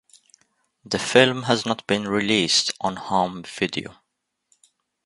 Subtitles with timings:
[0.83, 3.97] The film has not been released on home video.